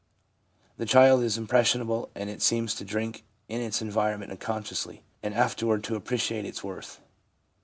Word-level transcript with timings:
The 0.77 0.87
child 0.87 1.21
is 1.21 1.37
impression 1.37 1.79
able, 1.81 2.09
and 2.15 2.27
it 2.27 2.41
seems 2.41 2.73
to 2.73 2.83
drink 2.83 3.23
in 3.47 3.61
its 3.61 3.83
environment 3.83 4.31
uncon 4.31 4.63
sciously, 4.65 5.01
and 5.21 5.31
afterward 5.35 5.83
to 5.83 5.95
appreciate 5.95 6.43
its 6.43 6.63
worth. 6.63 6.99